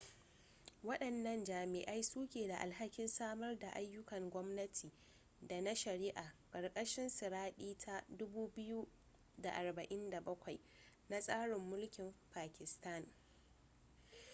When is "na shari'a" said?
5.61-6.33